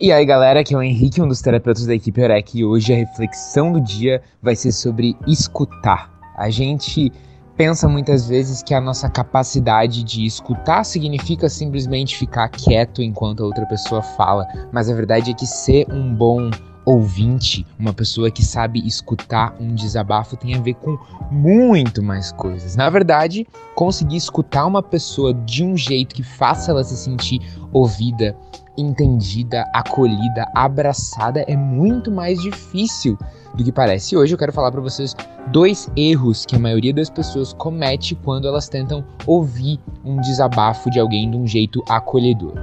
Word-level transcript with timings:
E 0.00 0.12
aí 0.12 0.24
galera, 0.24 0.60
aqui 0.60 0.74
é 0.74 0.78
o 0.78 0.82
Henrique, 0.82 1.20
um 1.20 1.26
dos 1.26 1.42
terapeutas 1.42 1.84
da 1.84 1.92
equipe 1.92 2.22
Orec, 2.22 2.56
e 2.56 2.64
hoje 2.64 2.92
a 2.92 2.96
reflexão 2.96 3.72
do 3.72 3.80
dia 3.80 4.22
vai 4.40 4.54
ser 4.54 4.70
sobre 4.70 5.16
escutar. 5.26 6.08
A 6.36 6.48
gente 6.50 7.12
pensa 7.56 7.88
muitas 7.88 8.28
vezes 8.28 8.62
que 8.62 8.72
a 8.74 8.80
nossa 8.80 9.08
capacidade 9.08 10.04
de 10.04 10.24
escutar 10.24 10.84
significa 10.84 11.48
simplesmente 11.48 12.16
ficar 12.16 12.48
quieto 12.48 13.02
enquanto 13.02 13.42
a 13.42 13.46
outra 13.46 13.66
pessoa 13.66 14.00
fala, 14.00 14.46
mas 14.70 14.88
a 14.88 14.94
verdade 14.94 15.32
é 15.32 15.34
que 15.34 15.48
ser 15.48 15.84
um 15.92 16.14
bom 16.14 16.48
ouvinte, 16.84 17.66
uma 17.76 17.92
pessoa 17.92 18.30
que 18.30 18.44
sabe 18.44 18.86
escutar 18.86 19.56
um 19.58 19.74
desabafo 19.74 20.36
tem 20.36 20.54
a 20.54 20.60
ver 20.60 20.74
com 20.74 20.96
muito 21.28 22.04
mais 22.04 22.30
coisas. 22.30 22.76
Na 22.76 22.88
verdade, 22.88 23.48
conseguir 23.74 24.16
escutar 24.16 24.64
uma 24.64 24.82
pessoa 24.82 25.34
de 25.34 25.64
um 25.64 25.76
jeito 25.76 26.14
que 26.14 26.22
faça 26.22 26.70
ela 26.70 26.84
se 26.84 26.96
sentir 26.96 27.40
ouvida, 27.72 28.36
entendida, 28.78 29.68
acolhida, 29.74 30.50
abraçada 30.54 31.44
é 31.48 31.56
muito 31.56 32.10
mais 32.10 32.40
difícil 32.40 33.18
do 33.54 33.64
que 33.64 33.72
parece. 33.72 34.16
Hoje 34.16 34.32
eu 34.32 34.38
quero 34.38 34.52
falar 34.52 34.70
para 34.70 34.80
vocês 34.80 35.14
dois 35.48 35.90
erros 35.96 36.46
que 36.46 36.54
a 36.54 36.58
maioria 36.58 36.94
das 36.94 37.10
pessoas 37.10 37.52
comete 37.52 38.14
quando 38.14 38.46
elas 38.46 38.68
tentam 38.68 39.04
ouvir 39.26 39.80
um 40.04 40.20
desabafo 40.20 40.90
de 40.90 41.00
alguém 41.00 41.30
de 41.30 41.36
um 41.36 41.46
jeito 41.46 41.82
acolhedor. 41.88 42.54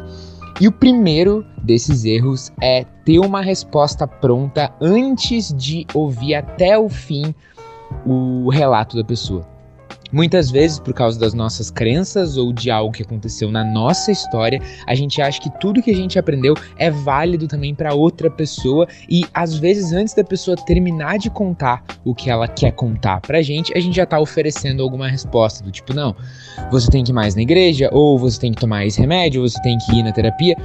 E 0.62 0.68
o 0.70 0.72
primeiro 0.72 1.46
desses 1.62 2.06
erros 2.06 2.52
é 2.62 2.86
ter 3.04 3.20
uma 3.20 3.42
resposta 3.42 4.08
pronta 4.08 4.74
antes 4.80 5.54
de 5.54 5.86
ouvir 5.94 6.36
até 6.36 6.80
o 6.80 6.88
fim 6.88 7.36
o 8.06 8.50
relato 8.50 8.96
da 8.96 9.04
pessoa. 9.04 9.55
Muitas 10.12 10.52
vezes, 10.52 10.80
por 10.80 10.94
causa 10.94 11.20
das 11.20 11.34
nossas 11.34 11.72
crenças 11.72 12.38
ou 12.38 12.54
de 12.54 12.70
algo 12.70 12.94
que 12.94 13.02
aconteceu 13.02 13.52
na 13.52 13.64
nossa 13.64 14.12
história, 14.12 14.62
a 14.88 14.94
gente 14.94 15.22
acha 15.22 15.42
que 15.42 15.50
tudo 15.60 15.82
que 15.82 15.92
a 15.92 15.96
gente 15.96 16.20
aprendeu 16.20 16.54
é 16.78 16.92
válido 16.92 17.48
também 17.48 17.74
para 17.74 17.94
outra 17.94 18.30
pessoa 18.30 18.88
e 19.10 19.26
às 19.34 19.56
vezes 19.58 19.92
antes 19.92 20.14
da 20.14 20.24
pessoa 20.24 20.56
terminar 20.56 21.18
de 21.18 21.30
contar 21.30 21.84
o 22.04 22.14
que 22.14 22.30
ela 22.30 22.48
quer 22.48 22.72
contar 22.72 23.20
pra 23.22 23.42
gente, 23.42 23.76
a 23.76 23.80
gente 23.80 23.96
já 23.96 24.06
tá 24.06 24.20
oferecendo 24.20 24.84
alguma 24.84 25.08
resposta 25.08 25.64
do 25.64 25.72
tipo, 25.72 25.94
não, 25.94 26.16
você 26.72 26.90
tem 26.90 27.04
que 27.04 27.12
ir 27.12 27.14
mais 27.14 27.36
na 27.36 27.42
igreja 27.42 27.90
ou 27.92 28.18
você 28.18 28.40
tem 28.40 28.52
que 28.52 28.62
tomar 28.62 28.86
esse 28.86 29.02
remédio, 29.02 29.42
você 29.42 29.60
tem 29.62 29.78
que 29.78 29.92
ir 29.92 30.04
na 30.04 30.12
terapia. 30.12 30.56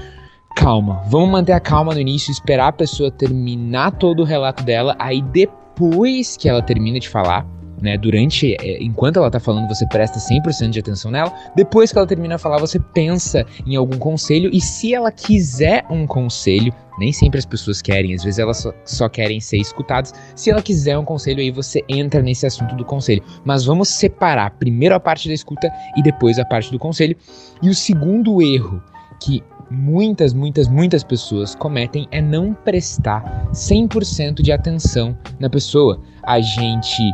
Calma, 0.54 1.02
vamos 1.06 1.30
manter 1.30 1.52
a 1.52 1.60
calma 1.60 1.94
no 1.94 2.00
início, 2.00 2.30
esperar 2.30 2.68
a 2.68 2.72
pessoa 2.72 3.10
terminar 3.10 3.92
todo 3.92 4.20
o 4.20 4.24
relato 4.24 4.62
dela, 4.64 4.96
aí 4.98 5.22
depois 5.22 6.36
que 6.36 6.48
ela 6.48 6.60
termina 6.60 6.98
de 6.98 7.08
falar, 7.08 7.46
né? 7.80 7.96
Durante, 7.96 8.54
é, 8.60 8.82
enquanto 8.82 9.18
ela 9.18 9.30
tá 9.30 9.40
falando, 9.40 9.68
você 9.68 9.86
presta 9.86 10.18
100% 10.18 10.70
de 10.70 10.80
atenção 10.80 11.10
nela. 11.10 11.32
Depois 11.54 11.92
que 11.92 11.98
ela 11.98 12.06
termina 12.06 12.36
de 12.36 12.42
falar, 12.42 12.58
você 12.58 12.78
pensa 12.78 13.46
em 13.66 13.76
algum 13.76 13.98
conselho 13.98 14.50
e 14.52 14.60
se 14.60 14.94
ela 14.94 15.10
quiser 15.10 15.84
um 15.90 16.06
conselho, 16.06 16.72
nem 16.98 17.12
sempre 17.12 17.38
as 17.38 17.46
pessoas 17.46 17.80
querem, 17.80 18.14
às 18.14 18.22
vezes 18.22 18.38
elas 18.38 18.58
só, 18.58 18.72
só, 18.84 19.08
querem 19.08 19.40
ser 19.40 19.58
escutadas. 19.58 20.12
Se 20.34 20.50
ela 20.50 20.62
quiser 20.62 20.98
um 20.98 21.04
conselho, 21.04 21.40
aí 21.40 21.50
você 21.50 21.82
entra 21.88 22.22
nesse 22.22 22.46
assunto 22.46 22.74
do 22.74 22.84
conselho. 22.84 23.22
Mas 23.44 23.64
vamos 23.64 23.88
separar 23.88 24.50
primeiro 24.52 24.94
a 24.94 25.00
parte 25.00 25.28
da 25.28 25.34
escuta 25.34 25.70
e 25.96 26.02
depois 26.02 26.38
a 26.38 26.44
parte 26.44 26.70
do 26.70 26.78
conselho. 26.78 27.16
E 27.62 27.68
o 27.68 27.74
segundo 27.74 28.42
erro 28.42 28.82
que 29.20 29.42
muitas, 29.70 30.34
muitas, 30.34 30.68
muitas 30.68 31.04
pessoas 31.04 31.54
cometem 31.54 32.08
é 32.10 32.20
não 32.20 32.52
prestar 32.52 33.48
100% 33.52 34.42
de 34.42 34.50
atenção 34.50 35.16
na 35.38 35.48
pessoa. 35.48 36.00
A 36.22 36.40
gente 36.40 37.12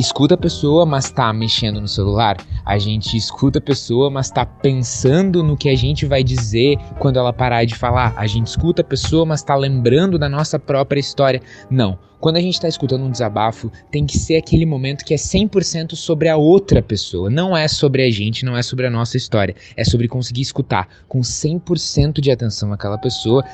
escuta 0.00 0.34
a 0.34 0.38
pessoa, 0.38 0.86
mas 0.86 1.10
tá 1.10 1.32
mexendo 1.32 1.80
no 1.80 1.88
celular. 1.88 2.36
A 2.64 2.78
gente 2.78 3.16
escuta 3.16 3.58
a 3.58 3.62
pessoa, 3.62 4.10
mas 4.10 4.30
tá 4.30 4.44
pensando 4.44 5.42
no 5.42 5.56
que 5.56 5.68
a 5.68 5.76
gente 5.76 6.06
vai 6.06 6.22
dizer 6.22 6.78
quando 6.98 7.18
ela 7.18 7.32
parar 7.32 7.64
de 7.64 7.74
falar. 7.74 8.14
A 8.16 8.26
gente 8.26 8.46
escuta 8.46 8.82
a 8.82 8.84
pessoa, 8.84 9.26
mas 9.26 9.42
tá 9.42 9.54
lembrando 9.54 10.18
da 10.18 10.28
nossa 10.28 10.58
própria 10.58 11.00
história. 11.00 11.40
Não. 11.70 11.98
Quando 12.20 12.36
a 12.36 12.40
gente 12.40 12.54
está 12.54 12.68
escutando 12.68 13.04
um 13.04 13.10
desabafo, 13.10 13.72
tem 13.90 14.04
que 14.04 14.18
ser 14.18 14.36
aquele 14.36 14.66
momento 14.66 15.04
que 15.04 15.14
é 15.14 15.16
100% 15.16 15.94
sobre 15.94 16.28
a 16.28 16.36
outra 16.36 16.82
pessoa. 16.82 17.30
Não 17.30 17.56
é 17.56 17.66
sobre 17.66 18.02
a 18.02 18.10
gente, 18.10 18.44
não 18.44 18.56
é 18.56 18.62
sobre 18.62 18.86
a 18.86 18.90
nossa 18.90 19.16
história. 19.16 19.54
É 19.76 19.84
sobre 19.84 20.06
conseguir 20.06 20.42
escutar 20.42 20.88
com 21.08 21.20
100% 21.20 22.20
de 22.20 22.30
atenção 22.30 22.72
aquela 22.72 22.98
pessoa 22.98 23.44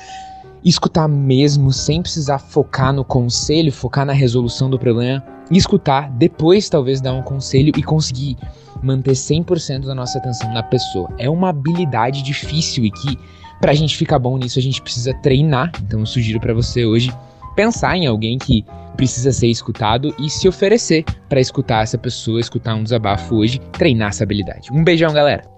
escutar 0.63 1.07
mesmo, 1.07 1.71
sem 1.71 2.01
precisar 2.01 2.39
focar 2.39 2.91
no 2.91 3.05
conselho, 3.05 3.71
focar 3.71 4.05
na 4.05 4.11
resolução 4.11 4.69
do 4.69 4.77
problema, 4.77 5.23
escutar, 5.55 6.09
depois 6.11 6.69
talvez 6.69 6.99
dar 6.99 7.13
um 7.13 7.21
conselho 7.21 7.71
e 7.77 7.83
conseguir 7.83 8.37
manter 8.81 9.13
100% 9.13 9.85
da 9.85 9.95
nossa 9.95 10.17
atenção 10.17 10.51
na 10.53 10.63
pessoa. 10.63 11.09
É 11.17 11.29
uma 11.29 11.49
habilidade 11.49 12.21
difícil 12.21 12.85
e 12.85 12.91
que 12.91 13.17
pra 13.59 13.73
gente 13.73 13.95
ficar 13.97 14.19
bom 14.19 14.37
nisso 14.37 14.59
a 14.59 14.61
gente 14.61 14.81
precisa 14.81 15.13
treinar. 15.15 15.71
Então 15.81 15.99
eu 15.99 16.05
sugiro 16.05 16.39
para 16.39 16.53
você 16.53 16.85
hoje 16.85 17.11
pensar 17.55 17.97
em 17.97 18.05
alguém 18.05 18.37
que 18.37 18.63
precisa 18.95 19.31
ser 19.31 19.47
escutado 19.47 20.13
e 20.19 20.29
se 20.29 20.47
oferecer 20.47 21.03
para 21.27 21.39
escutar 21.39 21.83
essa 21.83 21.97
pessoa, 21.97 22.39
escutar 22.39 22.75
um 22.75 22.83
desabafo 22.83 23.35
hoje, 23.35 23.59
treinar 23.71 24.09
essa 24.09 24.23
habilidade. 24.23 24.71
Um 24.71 24.83
beijão, 24.83 25.13
galera. 25.13 25.56